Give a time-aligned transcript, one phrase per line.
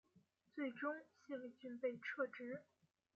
[0.55, 0.91] 最终
[1.27, 2.63] 谢维俊被撤职。